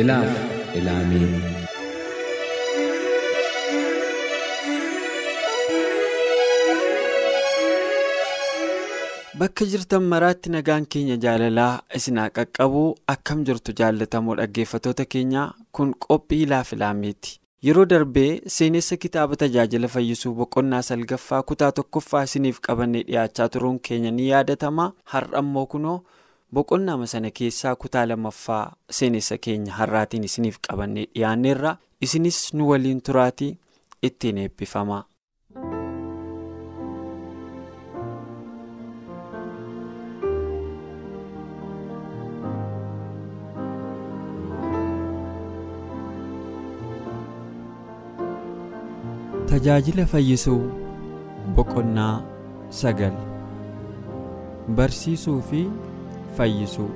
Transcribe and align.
Ilaaf 0.00 0.30
ilaamee 0.80 1.26
Bakka 9.40 9.64
jirtan 9.72 10.02
maraatti 10.12 10.50
nagaan 10.52 10.84
keenya 10.92 11.16
jaalalaa 11.24 11.72
isinaa 11.98 12.28
qaqqabuu 12.38 12.88
akkam 13.14 13.44
jirtu 13.48 13.72
jaallatamoo 13.80 14.34
dhaggeeffatoota 14.40 15.04
keenya 15.14 15.44
kun 15.78 15.94
qophii 16.06 16.42
ilaaf 16.46 16.72
ilaameeti. 16.76 17.36
Yeroo 17.66 17.84
darbee 17.92 18.40
seenessa 18.56 18.96
kitaaba 19.04 19.36
tajaajila 19.42 19.88
fayyisuu 19.94 20.34
boqonnaa 20.40 20.82
salgaffaa 20.90 21.42
kutaa 21.50 21.72
tokkoffaa 21.78 22.22
isiniif 22.28 22.60
qabannee 22.68 23.02
dhiyaachaa 23.08 23.48
turuun 23.56 23.80
keenya 23.88 24.10
ni 24.18 24.28
yaadatama. 24.28 24.92
Har'a 25.14 25.38
immoo 25.44 25.66
kunoo 25.74 25.96
boqonnaa 26.58 27.06
sana 27.12 27.30
keessaa 27.40 27.74
kutaa 27.84 28.04
lammaffaa 28.10 28.62
seenessa 28.98 29.38
keenya 29.46 29.76
har'aatiin 29.80 30.24
isiniif 30.30 30.58
qabannee 30.68 31.06
dhiyaanneerra. 31.14 31.76
Isinis 32.08 32.40
nu 32.54 32.68
waliin 32.72 33.02
turaatii 33.10 33.52
ittiin 34.10 34.38
eebbifama. 34.46 35.04
Tajaajila 49.50 50.04
fayyisuu 50.12 50.62
boqonnaa 51.56 52.22
sagal 52.80 53.16
barsiisuu 54.78 55.40
fi 55.50 55.62
fayyisuu 56.36 56.90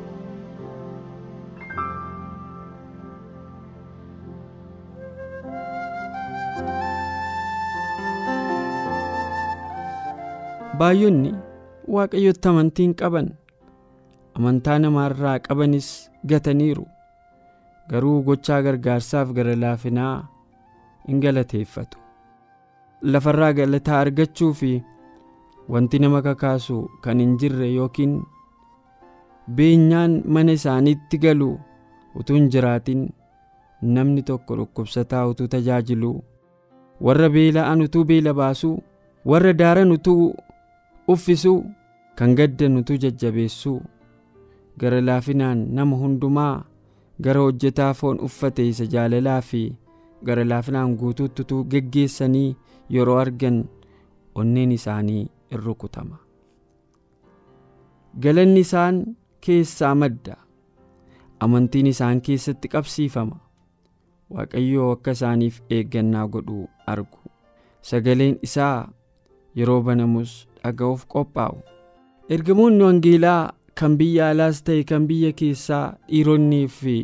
baay'oonni 10.80 11.30
waaqayyotti 11.96 12.48
amantii 12.52 12.84
hin 12.86 12.94
qaban 13.02 13.28
amantaa 14.38 14.78
namaarraa 14.84 15.36
qabanis 15.48 15.88
gataniiru 16.32 16.86
garuu 17.92 18.16
gochaa 18.28 18.60
gargaarsaaf 18.66 19.32
gara 19.38 19.54
laafinaa 19.64 20.14
hin 21.08 21.20
galateeffatu. 21.24 21.98
lafarraa 23.12 23.52
galataa 23.58 24.00
argachuu 24.04 24.52
fi 24.60 24.72
wanti 25.74 25.98
nama 26.04 26.22
kakaasu 26.28 26.76
kan 27.04 27.20
hin 27.24 27.36
jirre 27.42 27.68
yookiin 27.74 28.14
beenyaan 29.50 30.22
mana 30.26 30.52
isaaniitti 30.52 31.18
galu. 31.18 31.58
Utuu 32.18 32.36
hin 32.36 32.48
jiraatin 32.50 33.08
namni 33.82 34.22
tokko 34.22 34.56
dhukkubsataa 34.56 35.26
utuu 35.28 35.48
tajaajiluu 35.54 36.16
warra 37.06 37.28
beela'an 37.30 37.82
utuu 37.86 38.04
beela 38.10 38.34
baasuu 38.34 38.76
warra 39.30 39.52
daaran 39.58 39.92
utuu 39.92 40.34
uffisuu 41.14 41.56
kan 42.18 42.34
gaddan 42.38 42.76
utuu 42.80 42.96
jajjabeessuu 43.04 43.80
gara 44.80 45.00
laafinaan 45.06 45.66
nama 45.78 45.96
hundumaa 46.02 46.64
gara 47.26 47.40
hojjetaa 47.46 47.90
foon 47.94 48.20
uffate 48.28 48.68
isa 48.68 48.86
jaalalaa 48.94 49.40
fi 49.48 49.62
gara 50.24 50.44
laafinaan 50.48 50.94
guutuutti 51.02 51.42
utuu 51.42 51.64
geggeessanii 51.74 52.56
yeroo 52.96 53.18
argan 53.24 53.58
onneen 54.34 54.72
isaanii 54.78 55.20
in 55.50 55.58
rukutama 55.66 56.18
galanni 58.20 58.60
isaan 58.60 59.04
keessaa 59.46 59.94
madda 59.94 60.36
amantiin 61.46 61.86
isaan 61.92 62.20
keessatti 62.26 62.68
qabsiifama. 62.74 63.36
Waaqayyoo 64.34 64.90
akka 64.92 65.10
isaaniif 65.16 65.60
eeggannaa 65.76 66.26
godhuu 66.36 66.68
argu. 66.92 67.18
Sagaleen 67.88 68.38
isaa 68.48 68.88
yeroo 69.56 69.80
banamus 69.88 70.32
dhaga'uuf 70.62 71.04
qophaa'u. 71.14 71.58
Ergamoonni 72.34 72.84
wangeelaa 72.84 73.52
kan 73.80 73.96
biyya 73.98 74.30
alaas 74.30 74.62
ta'e 74.68 74.84
kan 74.90 75.06
biyya 75.10 75.32
keessaa 75.40 75.84
dhiironnii 76.08 76.66
fi 76.78 76.96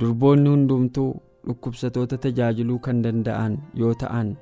durboonni 0.00 0.48
hundumtuu 0.54 1.10
dhukkubsatoota 1.46 2.18
tajaajiluu 2.26 2.78
kan 2.86 3.02
danda'an 3.04 3.56
yoo 3.80 3.94
ta'an 4.04 4.36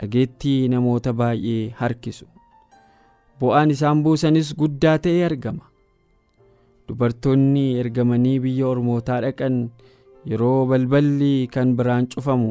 dhageettii 0.00 0.68
namoota 0.68 1.12
baay'ee 1.20 1.70
harkisu. 1.80 2.26
Bu'aan 3.40 3.70
isaan 3.74 4.02
buusanis 4.06 4.54
guddaa 4.58 4.98
ta'ee 4.98 5.24
argama 5.30 5.64
dubartoonni 6.88 7.64
ergamanii 7.82 8.38
biyya 8.44 8.66
ormootaa 8.72 9.20
dhaqan 9.24 9.56
yeroo 10.30 10.66
balballi 10.70 11.32
kan 11.54 11.74
biraan 11.78 12.06
cufamu 12.14 12.50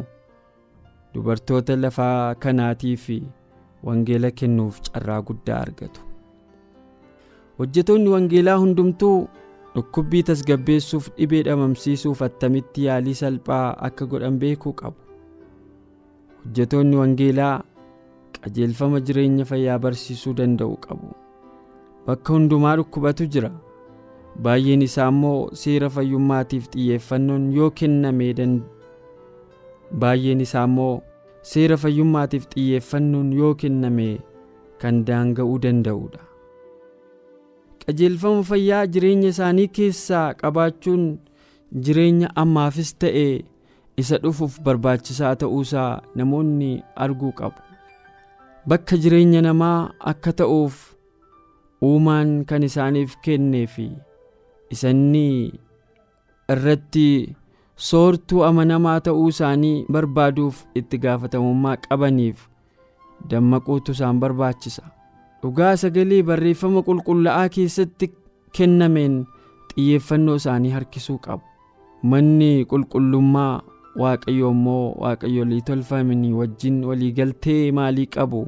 dubartoota 1.13 1.75
lafaa 1.83 2.35
kanaatii 2.45 2.95
fi 3.05 3.17
wangeela 3.87 4.31
kennuuf 4.39 4.79
carraa 4.87 5.21
guddaa 5.27 5.59
argatu. 5.65 6.01
Hojjetoonni 7.59 8.09
wangeelaa 8.15 8.57
hundumtuu 8.63 9.17
dhukkubbii 9.75 10.23
tasgabbeessuuf 10.29 11.09
dhibee 11.17 11.43
dhabamsiisuuf 11.47 12.21
attamitti 12.27 12.85
yaalii 12.85 13.13
salphaa 13.21 13.67
akka 13.87 14.05
godhan 14.13 14.39
beekuu 14.43 14.73
qabu. 14.81 14.97
Hojjetoonni 16.45 16.95
wangeelaa 17.01 17.55
qajeelfama 18.41 18.99
jireenya 19.09 19.45
fayyaa 19.51 19.79
barsiisuu 19.85 20.33
danda'u 20.39 20.77
qabu. 20.87 21.11
Bakka 22.07 22.33
hundumaa 22.33 22.75
dhukkubatu 22.79 23.25
jira 23.35 23.51
baay'een 24.41 24.81
isaa 24.87 25.07
immoo 25.13 25.49
seera 25.61 25.89
fayyummaatiif 25.95 26.67
xiyyeeffannoon 26.73 27.43
yoo 27.57 27.69
kenname 27.79 28.27
baay'een 30.03 30.41
isaa 30.45 30.63
immoo 30.69 30.93
seera 31.53 31.77
fayyummaatiif 31.83 32.47
xiyyeeffannoon 32.53 33.33
yoo 33.39 33.53
kenname 33.63 34.07
kan 34.81 35.03
daanga'uu 35.07 35.57
danda'udha 35.65 36.21
qajeelfama 37.85 38.43
fayyaa 38.51 38.85
jireenya 38.95 39.29
isaanii 39.35 39.67
keessaa 39.79 40.27
qabaachuun 40.41 41.03
jireenya 41.87 42.29
ammaafis 42.43 42.93
ta'e 43.03 43.27
isa 44.03 44.17
dhufuuf 44.23 44.59
barbaachisaa 44.65 45.35
ta'uusaa 45.41 46.01
namoonni 46.15 46.71
arguu 47.05 47.31
qabu. 47.39 47.61
Bakka 48.67 48.97
jireenya 49.03 49.41
namaa 49.45 49.91
akka 50.11 50.33
ta'uuf 50.41 50.75
uumaan 51.89 52.31
kan 52.49 52.63
isaaniif 52.69 53.15
kennee 53.27 53.65
fi 53.75 53.89
isanni 54.75 55.25
irratti 56.53 57.35
soortuu 57.89 58.43
amanamaa 58.47 58.99
ta'uu 59.07 59.27
isaanii 59.33 59.75
barbaaduuf 59.95 60.63
itti 60.81 60.97
gaafatamummaa 61.05 61.75
qabaniif 61.87 62.47
dammaquutu 63.29 63.91
isaan 63.97 64.19
barbaachisa. 64.19 64.83
Dhugaa 65.41 65.75
sagalee 65.83 66.21
barreeffama 66.29 66.81
qulqullaa'aa 66.87 67.49
keessatti 67.55 68.11
kennameen 68.57 69.15
xiyyeeffannoo 69.73 70.35
isaanii 70.41 70.71
harkisuu 70.77 71.17
qabu. 71.25 71.43
Manni 72.11 72.65
qulqullummaa 72.71 73.61
waaqayyo 74.01 74.49
immoo 74.55 74.95
waaqayyolii 75.03 75.61
tolfamanii 75.67 76.33
wajjin 76.39 76.83
waliigaltee 76.89 77.71
maalii 77.71 78.05
qabu? 78.15 78.41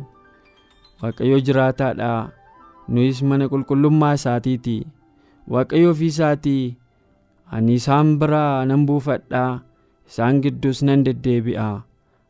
Waaqayyo 1.02 1.40
jiraataadha 1.50 2.12
nuyis 2.88 3.22
mana 3.24 3.48
qulqullummaa 3.54 4.14
isaatiiti 4.20 4.76
waaqayyo 5.54 5.90
ofii 5.96 6.78
ani 7.56 7.74
isaan 7.80 8.18
biraa 8.20 8.66
nan 8.66 8.86
buufadhaa 8.88 9.52
isaan 10.10 10.42
gidduus 10.44 10.80
nan 10.88 11.06
deddeebi'a 11.06 11.70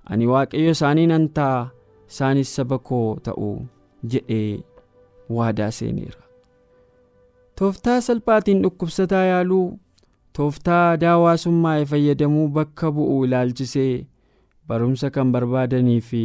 ani 0.09 0.25
waaqayyo 0.33 0.71
isaanii 0.77 1.07
nan 1.11 1.27
ta'a 1.37 1.69
isaanis 2.11 2.51
saba 2.55 2.77
koo 2.87 3.07
ta'u 3.25 3.49
jedhee 4.11 4.63
waadaa 5.37 5.71
seeneera. 5.77 6.21
Tooftaa 7.55 8.01
salphaatiin 8.07 8.61
dhukkubsataa 8.63 9.23
yaaluu 9.31 9.79
tooftaa 10.37 10.97
daawaasummaa'ee 11.03 11.85
fayyadamuu 11.91 12.47
bakka 12.57 12.91
bu'u 12.97 13.23
ilaalchisee 13.25 14.07
barumsa 14.67 15.09
kan 15.15 15.31
barbaadanii 15.31 16.01
fi 16.09 16.21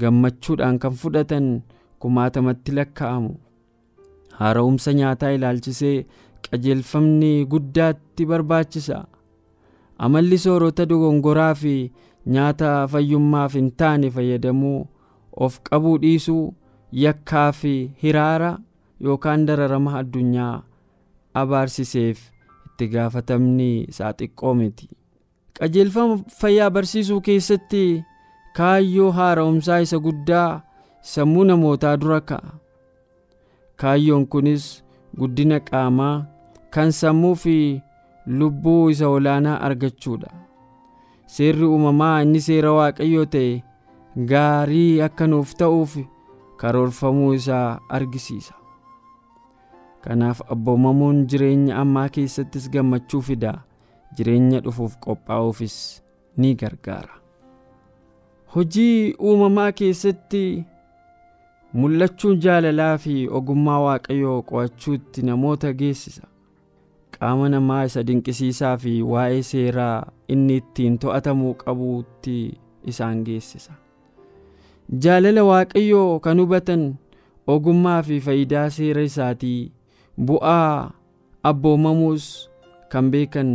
gammachuudhaan 0.00 0.78
kan 0.82 0.92
fudhatan 1.02 1.48
kumaatamatti 1.98 2.74
lakkaa'amu. 2.78 3.32
Haara'umsa 4.38 4.92
nyaataa 5.00 5.30
ilaalchisee 5.38 5.96
qajeelfamni 6.50 7.44
guddaatti 7.46 8.26
barbaachisa. 8.26 9.04
Amalli 9.98 10.38
soorota 10.38 10.86
dogongoraa 10.88 11.54
fi 11.54 11.92
nyaata 12.26 12.88
fayyummaaf 12.88 13.54
hin 13.54 13.70
taane 13.76 14.10
fayyadamuu 14.10 14.86
of 15.36 15.60
qabuu 15.70 15.98
dhiisuu 16.02 16.54
yakkaa 16.92 17.52
fi 17.52 17.74
hiraara 18.02 18.58
yookaan 19.00 19.46
dararama 19.46 19.98
addunyaa 19.98 20.62
abaarsiseef 21.34 22.18
itti 22.66 22.88
gaafatamni 22.88 23.70
isaa 23.88 24.12
xiqqoo 24.18 24.54
miti. 24.54 24.88
Qajeelfama 25.58 26.18
fayyaa 26.40 26.70
barsiisuu 26.70 27.20
keessatti 27.20 28.04
kaayyoo 28.56 29.10
haara'umsaa 29.18 29.78
isa 29.86 29.98
guddaa 29.98 30.60
sammuu 31.00 31.44
namootaa 31.44 31.96
dura 32.00 32.20
ka'a. 32.20 32.52
Kaayyoon 33.76 34.26
kunis 34.26 34.81
guddina 35.18 35.60
qaamaa 35.60 36.14
kan 36.74 36.92
sammuu 37.00 37.34
fi 37.42 37.56
lubbuu 38.38 38.90
isa 38.90 39.08
olaanaa 39.08 39.58
argachuudha 39.68 40.30
seerri 41.34 41.64
uumamaa 41.66 42.16
inni 42.22 42.40
seera 42.46 42.72
waaqayyoo 42.78 43.26
ta'e 43.34 43.52
gaarii 44.32 45.00
akka 45.06 45.26
nuuf 45.32 45.54
ta'uuf 45.60 45.94
karoorfamuu 46.62 47.32
isaa 47.34 47.80
argisiisa. 47.88 48.54
Kanaaf 50.04 50.40
abboomamuun 50.52 51.24
jireenya 51.30 51.76
ammaa 51.82 52.08
keessattis 52.16 52.68
gammachuu 52.70 53.20
fida. 53.28 53.52
Jireenya 54.16 54.60
dhufuuf 54.64 54.96
qophaa'uufis 55.04 55.76
ni 56.36 56.54
gargaara. 56.62 57.14
Hojii 58.54 59.14
uumamaa 59.20 59.72
keessatti 59.72 60.64
mul'achuun 61.80 62.40
jaalalaa 62.44 62.96
fi 63.04 63.14
ogummaa 63.38 63.80
waaqayyoo 63.86 64.42
qo'achuutti 64.50 65.22
namoota 65.28 65.72
geessisa. 65.80 66.22
Qaama 67.18 67.48
namaa 67.54 67.84
isa 67.88 68.02
dinqisiisaa 68.06 68.76
fi 68.82 68.92
waa'ee 69.12 69.42
seeraa 69.50 69.96
inni 70.28 70.56
ittiin 70.62 70.98
to'atamuu 71.04 71.54
qabuutti 71.64 72.36
isaan 72.92 73.22
geessisa. 73.28 73.72
Jaalala 75.04 75.44
waaqayyoo 75.50 76.20
kan 76.20 76.40
hubatan 76.44 76.82
ogummaa 77.46 78.02
fi 78.08 78.20
faayidaa 78.20 78.68
seera 78.78 79.02
isaatii 79.10 79.72
bu'aa 80.30 80.90
abboomamuus 81.50 82.26
kan 82.92 83.10
beekan 83.10 83.52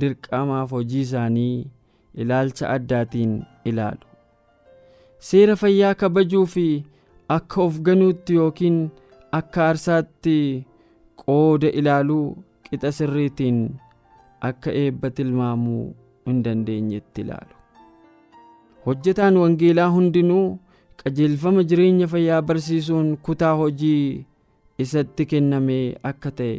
dirqamaaf 0.00 0.70
hojii 0.72 1.00
isaanii 1.08 1.66
ilaalcha 2.14 2.70
addaatiin 2.76 3.42
ilaalu. 3.64 4.06
Seera 5.18 5.56
fayyaa 5.56 5.94
kabajuu 5.94 6.46
fi 6.46 6.66
akka 7.36 7.62
of 7.62 7.80
ganuutti 7.86 8.34
yookiin 8.40 8.78
akka 9.38 9.60
aarsaatti 9.68 10.36
qooda 11.22 11.68
ilaaluu 11.80 12.26
qixa 12.66 12.90
sirriitiin 12.98 13.60
akka 14.48 14.70
eebba 14.82 15.10
tilmaamuu 15.16 15.84
hin 16.26 16.42
dandeenyetti 16.44 17.20
ilaalu. 17.24 17.54
Hojjetaan 18.86 19.36
wangeelaa 19.42 19.90
hundinuu 19.96 20.58
qajeelfama 21.02 21.62
jireenya 21.70 22.06
fayyaa 22.14 22.42
barsiisuun 22.48 23.16
kutaa 23.28 23.54
hojii 23.60 24.26
isatti 24.84 25.26
kennamee 25.32 25.84
akka 26.10 26.30
ta'e 26.40 26.56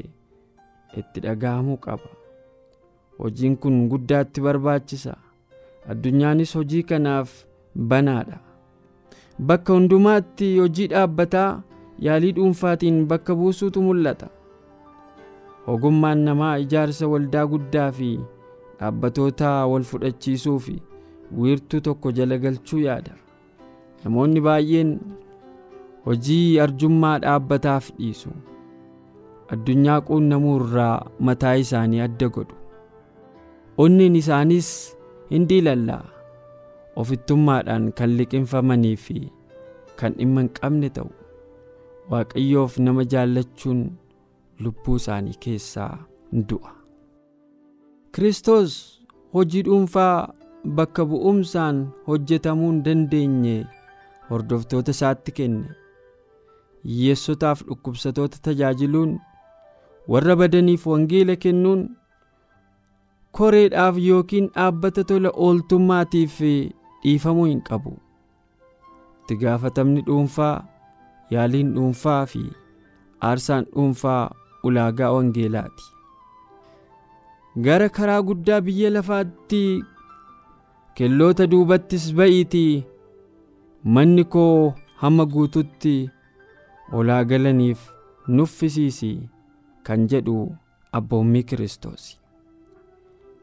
itti 1.01 1.19
dhaga'amuu 1.25 1.77
qaba. 1.85 2.09
Hojiin 3.19 3.57
kun 3.57 3.77
guddaatti 3.91 4.41
barbaachisa. 4.45 5.13
Addunyaanis 5.91 6.55
hojii 6.55 6.83
kanaaf 6.89 7.31
banaadha 7.91 8.37
bakka 9.39 9.73
hundumaatti 9.73 10.57
hojii 10.59 10.87
dhaabbataa 10.93 11.61
yaalii 11.99 12.31
dhuunfaatiin 12.37 13.05
bakka 13.07 13.35
buusuutu 13.35 13.81
mul'ata. 13.81 14.27
Ogummaan 15.67 16.17
namaa 16.27 16.57
ijaarsa 16.63 17.07
waldaa 17.07 17.45
guddaa 17.47 17.91
fi 17.91 18.09
dhaabbatoota 18.79 19.51
wal 19.71 19.83
fudhachiisuu 19.91 20.59
fi 20.59 20.75
wiirtuu 21.37 21.79
tokko 21.81 22.11
jala 22.11 22.37
galchuu 22.37 22.79
yaada. 22.79 23.11
Namoonni 24.03 24.41
baay'een 24.47 24.99
hojii 26.05 26.59
arjummaa 26.59 27.19
dhaabbataaf 27.19 27.91
dhiisu. 27.99 28.29
Addunyaa 29.53 30.01
quunnamuu 30.01 30.57
irraa 30.59 31.05
mataa 31.19 31.55
isaanii 31.63 31.99
adda 32.07 32.29
godhu. 32.29 32.55
Onneen 33.77 34.15
isaaniis 34.15 34.69
hin 35.29 35.47
diilalla'a 35.49 36.03
ofittummaadhaan 37.01 37.91
kan 37.97 38.09
liqinfamanii 38.19 38.95
fi 39.05 39.17
kan 39.99 40.13
dhimma 40.19 40.41
hin 40.43 40.49
qabne 40.59 40.89
ta'u 40.97 41.09
waaqayyoof 42.11 42.77
nama 42.85 43.03
jaallachuun 43.13 43.81
lubbuu 44.63 44.95
isaanii 45.01 45.37
keessaa 45.45 45.93
du'a. 46.49 46.71
Kiristoos 48.15 48.73
hojii 49.33 49.61
dhuunfaa 49.67 50.33
bakka 50.79 51.05
bu'umsaan 51.13 51.79
hojjetamuu 52.07 52.69
hin 52.71 52.83
dandeenye 52.85 53.55
hordoftoota 54.29 54.91
isaatti 54.97 55.31
kenne. 55.39 55.65
Hiyyeessotaaf 56.85 57.63
dhukkubsatoota 57.67 58.37
tajaajiluun 58.47 59.17
warra 60.13 60.35
badaniif 60.41 60.87
wangeela 60.91 61.35
kennuun 61.45 61.83
koreedhaaf 63.37 63.97
yookiin 64.07 64.47
dhaabbata 64.55 65.03
tola 65.11 65.29
ooltummaatiif 65.47 66.39
dhiifamuu 67.03 67.45
hin 67.45 67.61
qabu. 67.69 67.93
Itti 69.23 69.35
gaafatamni 69.41 70.01
dhuunfaa 70.07 70.55
yaaliin 71.31 71.73
dhuunfaa 71.75 72.21
fi 72.31 72.43
aarsaan 73.29 73.65
dhuunfaa 73.73 74.21
ulaagaa 74.69 75.11
wangeelaati. 75.15 75.83
Gara 77.65 77.89
karaa 77.89 78.21
guddaa 78.21 78.61
biyya 78.61 78.89
lafaatti 78.93 79.61
kelloota 80.97 81.47
duubattis 81.51 82.09
ba'iitii 82.17 82.83
manni 83.95 84.23
koo 84.35 84.73
hamma 85.03 85.25
guututti 85.35 85.95
olaa 86.99 87.23
galaniif 87.29 87.79
nuffisiisi 88.27 89.13
kan 89.83 90.07
jedhu 90.11 90.37
abboommii 90.99 91.43
kiristoos. 91.43 92.03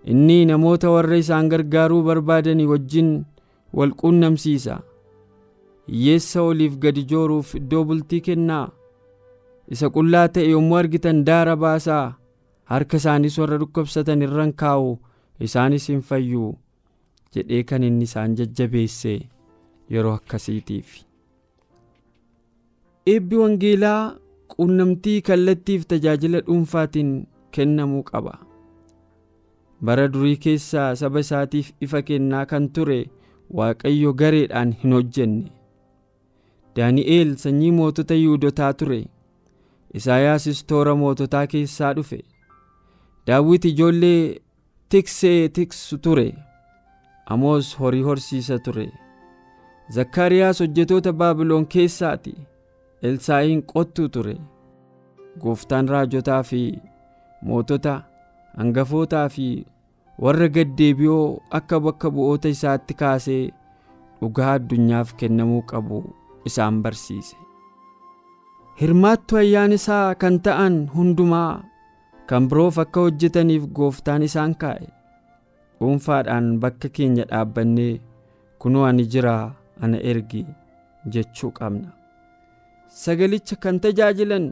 Inni 0.04 0.44
namoota 0.50 0.90
warra 0.90 1.16
isaan 1.22 1.48
gargaaruu 1.52 2.02
barbaadanii 2.02 2.66
wajjin 2.72 3.10
wal 3.76 3.92
quunnamsiisa 4.02 4.76
hiyyeessa 5.88 6.42
oliif 6.42 6.76
gadi 6.78 7.04
jooruuf 7.10 7.54
iddoo 7.54 7.84
bultii 7.84 8.20
kennaa. 8.20 8.68
Isa 9.74 9.90
qullaa 9.94 10.28
ta'e 10.28 10.48
yommuu 10.50 10.76
argitan 10.78 11.24
daara 11.26 11.56
baasaa. 11.56 12.16
Harka 12.70 12.96
isaaniis 12.96 13.38
warra 13.38 13.58
dhukkubsatan 13.60 14.22
irran 14.26 14.52
kaa'u 14.62 14.90
isaanis 15.46 15.88
hin 15.90 16.00
fayyuu 16.08 16.50
jedhee 17.34 17.62
kan 17.70 17.82
inni 17.88 18.04
isaan 18.10 18.34
jajjabeesse 18.40 19.14
yeroo 19.90 20.12
akkasiitiif. 20.18 20.92
Eebbi 23.06 23.36
wangeelaa 23.42 24.02
quunnamtii 24.54 25.20
kallattiif 25.28 25.86
tajaajila 25.92 26.40
dhuunfaatiin 26.46 27.10
kennamuu 27.50 28.02
qaba. 28.10 28.34
Bara 29.84 30.08
durii 30.12 30.36
keessaa 30.36 30.94
saba 31.02 31.20
isaatiif 31.26 31.72
ifa 31.80 32.02
kennaa 32.02 32.44
kan 32.46 32.68
ture 32.70 33.00
waaqayyo 33.58 34.12
gareedhaan 34.20 34.72
hin 34.82 34.92
hojjenne. 34.96 35.50
Daani'eel 36.76 37.36
sanyii 37.36 37.70
mootota 37.78 38.14
yihudotaa 38.14 38.72
ture. 38.82 39.00
Isaayaasis 39.94 40.64
toora 40.66 40.94
moototaa 40.96 41.46
keessaa 41.46 41.92
dhufe. 41.94 42.20
Daawit 43.26 43.64
ijoollee 43.64 44.36
tiksee 44.88 45.48
tiksu 45.48 45.98
ture. 45.98 46.28
Amoos 47.26 47.78
horii 47.80 48.02
horsiisa 48.02 48.58
ture. 48.58 48.86
Zakkaariyaas 49.94 50.60
hojjetoota 50.60 51.12
baabiloon 51.12 51.66
keessaati 51.66 52.34
elsaa'iin 53.02 53.62
qottuu 53.72 54.08
ture. 54.08 54.36
Gooftaan 55.40 55.88
raajotaa 55.88 56.42
fi 56.42 56.62
mootota 57.42 58.00
hangafootaa 58.56 59.28
fi 59.28 59.46
warra 60.24 60.48
gaddeebi'oo 60.56 61.40
akka 61.58 61.80
bakka 61.86 62.10
bu'oota 62.14 62.48
isaatti 62.56 62.94
kaasee 63.02 63.42
dhugaa 64.20 64.52
addunyaaf 64.58 65.14
kennamuu 65.20 65.62
qabu 65.70 66.00
isaan 66.50 66.82
barsiise. 66.84 67.36
Hirmaattu 68.80 69.36
ayyaan 69.42 69.72
isaa 69.78 70.14
kan 70.22 70.36
ta'an 70.46 70.76
hundumaa 70.94 71.52
kan 72.28 72.48
biroof 72.50 72.78
akka 72.84 73.00
hojjetaniif 73.06 73.64
gooftaan 73.78 74.22
isaan 74.28 74.54
kaa'e. 74.62 74.86
Dhuunfaadhaan 75.80 76.48
bakka 76.62 76.88
keenya 76.96 77.24
dhaabbannee 77.30 77.92
kunoo 78.60 78.84
ani 78.88 79.04
jiraa 79.12 79.44
ana 79.82 79.98
ergi 80.10 80.42
jechuu 81.12 81.50
qabna. 81.58 81.88
Sagalicha 83.02 83.56
kan 83.62 83.80
tajaajilan 83.84 84.46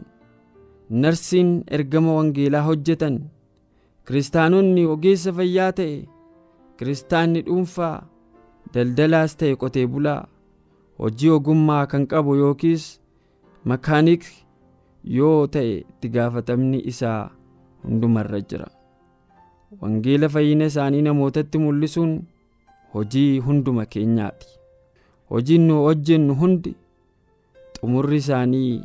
narsiin 1.02 1.50
ergama 1.76 2.14
wangeelaa 2.18 2.62
hojjetan 2.68 3.16
kiristaanonni 4.08 4.82
ogeessa 4.92 5.32
fayyaa 5.38 5.72
ta'e 5.78 5.96
kiristaanni 6.78 7.40
dhuunfaa 7.46 7.96
daldalaas 8.74 9.34
ta'e 9.40 9.56
qotee 9.62 9.86
bulaa 9.94 10.22
hojii 11.02 11.30
ogummaa 11.36 11.82
kan 11.92 12.06
qabu 12.12 12.34
yookiis 12.42 12.86
makaanik 13.72 14.24
yoo 15.16 15.46
ta'e 15.56 15.74
itti 15.80 16.08
gaafatamni 16.14 16.80
isaa 16.92 17.30
hundumarra 17.84 18.40
jira. 18.40 18.68
Wangeela 19.80 20.28
fayyina 20.28 20.64
isaanii 20.72 21.02
namootatti 21.08 21.58
mul'isuun 21.64 22.14
hojii 22.94 23.38
hunduma 23.46 23.86
keenyaati. 23.86 24.48
Hojiin 25.30 25.66
nu 25.68 25.82
hojjennu 25.84 26.34
hundi 26.40 26.72
xumurri 27.80 28.16
isaanii 28.24 28.80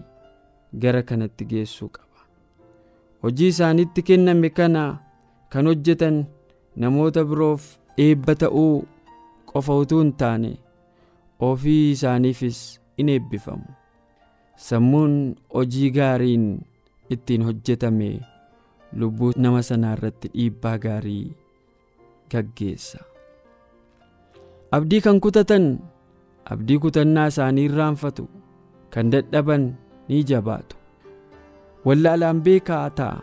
gara 0.81 1.03
kanatti 1.03 1.45
geessuu 1.45 1.87
qaba. 1.95 2.27
Hojii 3.23 3.47
isaanitti 3.55 4.01
kenname 4.09 4.49
kana 4.49 4.83
kan 5.53 5.67
hojjetan 5.69 6.25
namoota 6.81 7.21
biroof 7.29 7.63
eebba 8.05 8.33
ta'uu 8.43 8.73
qofa 9.51 9.73
utuu 9.83 9.99
hin 10.01 10.11
taane 10.21 10.51
ofii 11.47 11.91
isaaniifis 11.93 12.59
in 12.97 13.09
eebbifamu. 13.15 13.69
Sammuun 14.67 15.13
hojii 15.53 15.89
gaariin 15.97 16.45
ittiin 17.15 17.43
hojjetame 17.47 18.09
lubbuu 19.01 19.31
nama 19.45 19.61
sanaa 19.69 19.93
irratti 19.97 20.31
dhiibbaa 20.33 20.77
gaarii 20.85 21.25
gaggeessa. 22.31 22.99
Abdii 24.77 25.01
kan 25.05 25.19
kutatan 25.21 25.67
abdii 26.55 26.77
kutannaa 26.85 27.27
isaanii 27.33 27.65
irraanfatu 27.69 28.25
kan 28.93 29.11
dadhaban 29.13 29.67
ni 30.09 30.23
jabaatu. 30.31 30.75
Wallaalaan 31.85 32.41
beekaa 32.41 32.89
ta'a 32.89 33.21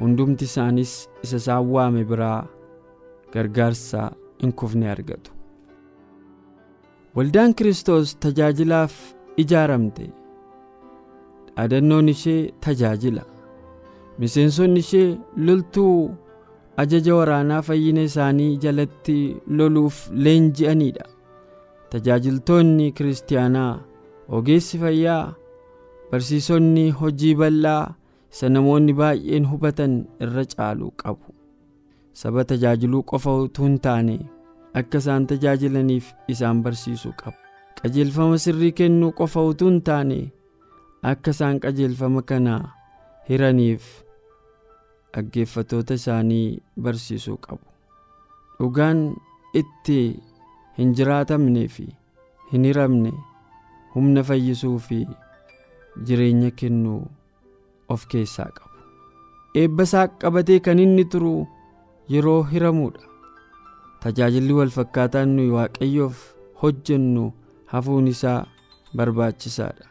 hundumti 0.00 0.44
isaanis 0.50 0.92
isa 1.24 1.36
isaan 1.42 1.70
waame 1.74 2.02
biraa 2.10 2.46
gargaarsa 3.32 4.10
hin 4.42 4.52
kufne 4.52 4.90
argatu. 4.90 5.30
Waldaan 7.16 7.54
kiristoos 7.54 8.16
tajaajilaaf 8.24 8.94
ijaaramte. 9.42 10.10
Dhaadannoon 11.56 12.08
ishee 12.08 12.52
tajaajila. 12.60 13.22
Miseensonni 14.18 14.80
ishee 14.84 15.18
loltuu 15.46 16.10
ajaja 16.82 17.14
waraanaa 17.18 17.62
fayyina 17.68 18.02
isaanii 18.10 18.56
jalatti 18.64 19.36
loluuf 19.48 19.96
leenji'aniidha. 20.12 21.04
Tajaajiltoonni 21.90 22.92
kiristaanaa 22.92 23.72
ogeessi 24.28 24.78
fayyaa 24.78 25.34
barsiisonni 26.10 26.90
hojii 26.90 27.34
bal'aa 27.40 27.94
isa 28.36 28.48
namoonni 28.52 28.92
baay'een 29.00 29.46
hubatan 29.50 29.92
irra 30.20 30.44
caaluu 30.52 30.90
qabu. 31.02 31.32
Saba 32.12 32.44
tajaajiluu 32.50 33.02
qofa 33.12 33.32
utuu 33.44 33.64
hin 33.68 33.78
taane 33.86 34.16
akka 34.80 34.98
isaan 35.04 35.26
tajaajilaniif 35.30 36.10
isaan 36.34 36.60
barsiisuu 36.64 37.12
qabu. 37.22 37.38
Qajeelfama 37.80 38.38
sirrii 38.44 38.72
kennuu 38.80 39.12
qofa 39.20 39.40
utuu 39.52 39.68
hin 39.70 39.80
taane 39.88 40.18
akka 41.12 41.30
isaan 41.36 41.60
qajeelfama 41.64 42.22
kana 42.32 42.54
hiraniif 43.28 43.84
dhaggeeffatoota 45.14 45.94
isaanii 46.00 46.60
barsiisuu 46.82 47.36
qabu. 47.48 47.64
Dhugaan 48.60 49.00
itti 49.60 49.98
hin 50.78 50.92
jiraatamnee 51.00 51.68
fi 51.68 51.86
hin 52.52 52.64
hiramne 52.68 53.12
humna 53.94 54.22
fayyisuu 54.30 54.78
fi 54.88 55.06
jireenya 56.08 56.50
kennuu 56.62 57.00
of 57.88 58.06
keessaa 58.12 58.50
qabu. 58.56 58.74
Eebba 59.54 59.82
isaa 59.88 60.06
qabatee 60.08 60.58
kan 60.60 60.78
inni 60.78 61.04
turu 61.04 61.46
yeroo 62.14 62.42
hiramuudha. 62.52 63.02
Tajaajilli 64.02 64.52
walfakkaataan 64.58 65.28
nuyi 65.36 65.50
waaqayyoof 65.56 66.16
hojjennu 66.62 67.24
hafuun 67.72 68.08
isaa 68.08 68.46
barbaachisaadha. 68.96 69.86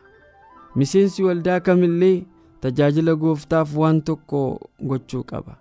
Miseensi 0.76 1.24
waldaa 1.24 1.60
kamillee 1.60 2.24
tajaajila 2.62 3.16
gooftaaf 3.16 3.76
waan 3.78 4.02
tokko 4.02 4.42
gochuu 4.88 5.24
qaba. 5.24 5.58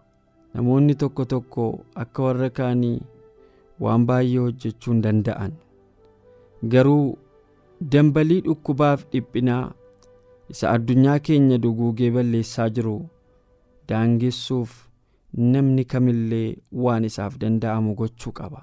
Namoonni 0.55 0.95
tokko 0.95 1.25
tokko 1.25 1.65
akka 2.03 2.23
warra 2.23 2.51
kaanii 2.51 3.01
waan 3.81 4.07
baay'ee 4.07 4.39
hojjechuu 4.47 4.93
hin 4.93 5.03
danda'an. 5.07 5.53
Garuu 6.73 7.19
dambalii 7.93 8.41
dhukkubaaf 8.47 9.05
dhiphinaa 9.13 9.73
isa 10.53 10.71
addunyaa 10.71 11.19
keenya 11.27 11.59
duguugee 11.59 12.11
balleessaa 12.17 12.69
jiru. 12.71 12.97
Daangessuuf 13.89 14.73
namni 15.53 15.85
kamillee 15.85 16.57
waan 16.73 17.05
isaaf 17.05 17.39
danda'amu 17.41 17.95
gochuu 18.01 18.33
qaba. 18.39 18.61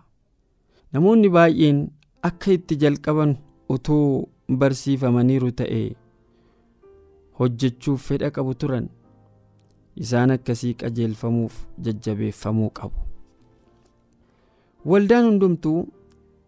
Namoonni 0.93 1.29
baay'een 1.35 1.79
akka 2.29 2.51
itti 2.57 2.75
jalqaban 2.83 3.35
utuu 3.75 4.29
barsiifamaniiru 4.61 5.51
ta'e 5.59 5.83
hojjechuuf 7.39 8.01
fedha 8.07 8.29
qabu 8.35 8.53
turan 8.63 8.89
isaan 10.05 10.31
akkasii 10.35 10.73
qajeelfamuuf 10.81 11.55
jajjabeeffamuu 11.85 12.69
qabu. 12.79 12.99
Waldaan 14.85 15.25
hundumtuu 15.29 15.79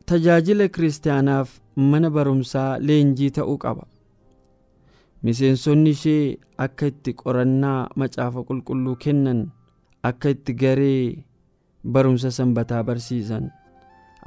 tajaajila 0.05 0.67
kiristaanaaf 0.75 1.49
mana 1.91 2.09
barumsaa 2.15 2.69
leenjii 2.87 3.29
ta'uu 3.37 3.57
qaba 3.65 3.85
miseensonni 5.23 5.89
ishee 5.95 6.37
akka 6.65 6.85
itti 6.91 7.13
qorannaa 7.21 7.81
macaafa 7.99 8.43
qulqulluu 8.47 8.95
kennan 9.03 9.39
akka 10.09 10.29
itti 10.35 10.53
garee 10.61 11.23
barumsa 11.93 12.31
sanbataa 12.37 12.83
barsiisan 12.87 13.45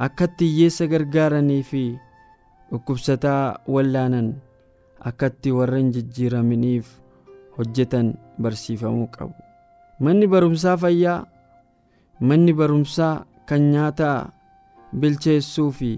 akka 0.07 0.25
itti 0.31 0.45
hiyyeessa 0.53 0.87
gargaaranii 0.93 1.62
fi 1.71 1.83
dhukkubsataa 2.71 3.45
wallaanan 3.75 4.29
akka 5.11 5.26
itti 5.33 5.53
warra 5.59 5.79
hin 5.83 5.93
jijjiiraminiif 5.97 6.87
hojjetan 7.59 8.09
barsiifamuu 8.43 9.07
qabu. 9.17 9.35
Manni 10.00 10.26
barumsaa 10.33 10.76
fayyaa 10.76 11.21
manni 12.21 12.53
barumsaa 12.59 13.15
kan 13.49 13.62
nyaata 13.73 14.11
bilcheessuu 15.00 15.71
fi 15.79 15.91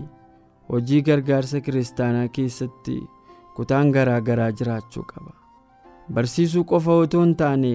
hojii 0.71 1.01
gargaarsa 1.09 1.61
kiristaanaa 1.61 2.29
keessatti 2.37 2.97
kutaan 3.59 3.91
garaa 3.93 4.21
garaa 4.31 4.51
jiraachuu 4.61 5.03
qaba. 5.13 5.33
Barsiisuu 6.15 6.65
qofa 6.73 6.95
otoo 7.05 7.23
hin 7.25 7.35
taane 7.43 7.73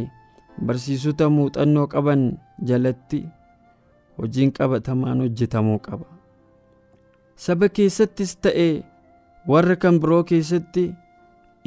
barsiisota 0.66 1.30
muuxannoo 1.36 1.88
qaban 1.94 2.24
jalatti 2.72 3.20
hojiin 4.18 4.54
qabatamaan 4.60 5.22
hojjetamuu 5.25 5.78
qaba. 5.88 6.06
Saba 7.36 7.70
keessattis 7.70 8.36
ta'e 8.48 8.68
warra 9.54 9.75
kan 9.86 10.00
biroo 10.02 10.24
keessatti 10.32 10.84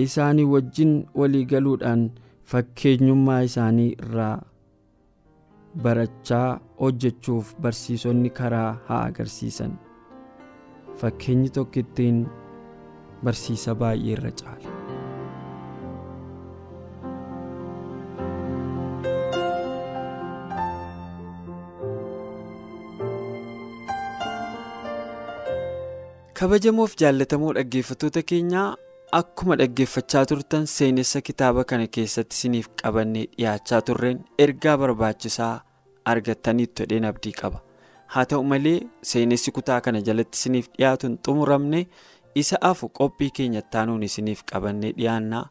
isaanii 0.04 0.44
wajjin 0.52 0.92
walii 1.20 1.44
galuudhaan 1.52 2.04
fakkeenyummaa 2.52 3.40
isaanii 3.50 3.88
irraa 4.04 4.36
barachaa 5.82 6.60
hojjechuuf 6.80 7.54
barsiisonni 7.60 8.30
karaa 8.30 8.70
haa 8.88 9.02
agarsiisan. 9.10 9.72
Fakkeenyi 11.00 11.50
tokko 11.50 11.80
ittiin 11.80 12.26
barsiisa 13.24 13.74
baay'ee 13.82 14.12
irra 14.16 14.30
caala. 14.40 14.74
kabajamoof 26.38 26.94
jaallatamoo 27.02 27.52
dhaggeeffattoota 27.58 28.22
keenyaa 28.30 28.66
akkuma 29.18 29.56
dhaggeeffachaa 29.60 30.24
turtan 30.32 30.66
seenessa 30.72 31.20
kitaaba 31.28 31.64
kana 31.70 31.86
keessatti 31.96 32.36
isiniif 32.38 32.68
qabannee 32.82 33.24
dhiyaachaa 33.36 33.80
turreen 33.90 34.18
ergaa 34.46 34.76
barbaachisaa 34.82 35.52
argattaniitu 36.12 36.82
jedheen 36.84 37.08
abdii 37.12 37.34
qaba 37.40 37.62
haa 38.16 38.24
ta'u 38.32 38.42
malee 38.52 38.76
seenessi 39.12 39.54
kutaa 39.58 39.80
kana 39.88 40.00
jalatti 40.10 40.38
isiniif 40.42 40.68
dhiyaatu 40.78 41.06
hin 41.10 41.18
xumuramne 41.28 41.80
isa 42.42 42.56
afu 42.70 42.88
qophii 42.98 43.30
keenya 43.38 43.62
taanuun 43.76 44.06
isiniif 44.08 44.42
qabannee 44.52 44.92
dhiyaannaa 44.98 45.44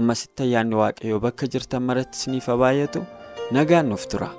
ammasitti 0.00 0.46
ayyaanni 0.46 0.80
waaqayyoo 0.82 1.20
bakka 1.26 1.50
jirtan 1.56 1.86
maratti 1.90 2.20
isiniif 2.22 2.48
baay'atu 2.64 3.04
nagaan 3.58 3.88
nuuf 3.94 4.08
tura. 4.14 4.30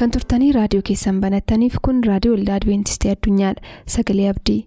kan 0.00 0.10
turtanii 0.12 0.52
raadiyoo 0.56 0.84
keessan 0.88 1.20
banattaniif 1.24 1.76
kun 1.88 2.02
raadiyoo 2.08 2.36
waldaa 2.36 2.56
adibeentistii 2.60 3.12
addunyaadha 3.14 3.62
sagalee 3.96 4.28
abdii. 4.32 4.60